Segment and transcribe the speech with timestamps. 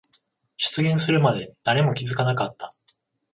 [0.57, 2.71] 出現するまで誰も気づかなかった。